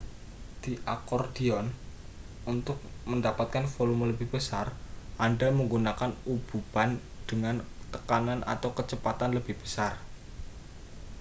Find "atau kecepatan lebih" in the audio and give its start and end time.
8.53-9.53